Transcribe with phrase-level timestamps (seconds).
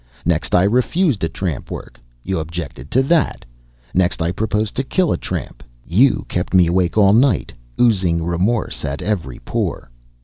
[0.25, 3.45] Next, I refused a tramp work; you objected to that.
[3.93, 8.83] Next, I proposed to kill a tramp; you kept me awake all night, oozing remorse
[8.83, 9.91] at every pore.